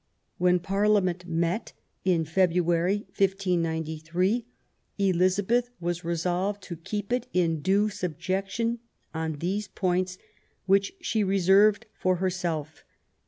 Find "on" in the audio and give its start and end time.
9.13-9.33